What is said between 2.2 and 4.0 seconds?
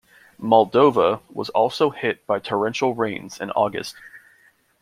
by torrential rains in August.